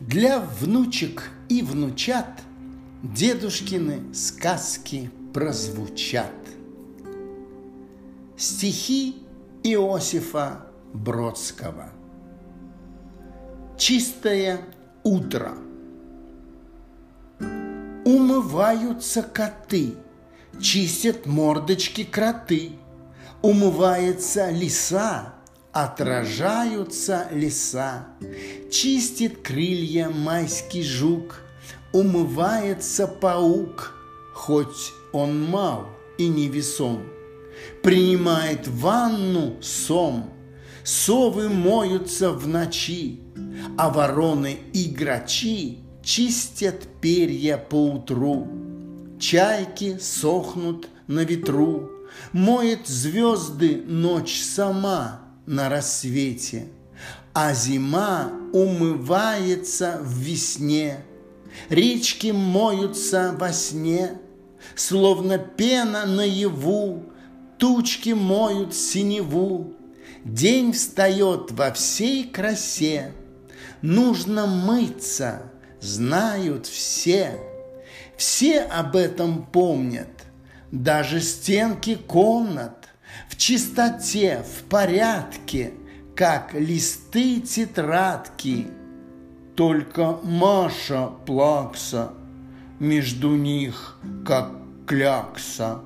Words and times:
Для 0.00 0.40
внучек 0.40 1.30
и 1.48 1.62
внучат 1.62 2.26
Дедушкины 3.02 4.14
сказки 4.14 5.10
прозвучат. 5.32 6.32
Стихи 8.36 9.22
Иосифа 9.62 10.66
Бродского. 10.92 11.90
Чистое 13.78 14.60
утро. 15.02 15.52
Умываются 18.04 19.22
коты, 19.22 19.94
чистят 20.60 21.26
мордочки 21.26 22.04
кроты, 22.04 22.72
Умывается 23.42 24.50
лиса, 24.50 25.35
отражаются 25.84 27.28
леса, 27.30 28.06
Чистит 28.70 29.42
крылья 29.42 30.08
майский 30.08 30.82
жук, 30.82 31.42
Умывается 31.92 33.06
паук, 33.06 33.92
хоть 34.32 34.92
он 35.12 35.44
мал 35.44 35.86
и 36.16 36.28
невесом, 36.28 37.02
Принимает 37.82 38.66
ванну 38.66 39.56
сом, 39.60 40.30
Совы 40.82 41.50
моются 41.50 42.32
в 42.32 42.48
ночи, 42.48 43.20
А 43.76 43.90
вороны 43.90 44.58
и 44.72 44.88
грачи 44.88 45.80
Чистят 46.02 46.86
перья 47.02 47.58
по 47.58 47.90
утру. 47.90 48.48
Чайки 49.20 49.98
сохнут 49.98 50.88
на 51.06 51.20
ветру, 51.20 51.90
Моет 52.32 52.86
звезды 52.86 53.82
ночь 53.86 54.40
сама 54.40 55.25
на 55.46 55.68
рассвете, 55.68 56.66
А 57.32 57.54
зима 57.54 58.32
умывается 58.52 59.98
в 60.02 60.18
весне, 60.18 60.98
Речки 61.68 62.28
моются 62.28 63.34
во 63.38 63.52
сне, 63.52 64.18
Словно 64.74 65.38
пена 65.38 66.06
наяву, 66.06 67.04
Тучки 67.58 68.10
моют 68.10 68.74
синеву, 68.74 69.72
День 70.24 70.72
встает 70.72 71.52
во 71.52 71.72
всей 71.72 72.24
красе, 72.24 73.12
Нужно 73.82 74.46
мыться, 74.46 75.42
знают 75.80 76.66
все. 76.66 77.38
Все 78.16 78.60
об 78.60 78.96
этом 78.96 79.44
помнят, 79.44 80.08
даже 80.72 81.20
стенки 81.20 81.94
комнат 81.94 82.85
В 83.28 83.36
чистоте, 83.36 84.42
в 84.42 84.64
порядке, 84.64 85.72
как 86.14 86.54
листы 86.54 87.40
тетрадки. 87.40 88.68
Только 89.54 90.18
Маша 90.22 91.08
плакса, 91.26 92.12
между 92.78 93.36
них, 93.36 93.98
как 94.24 94.52
клякса. 94.86 95.80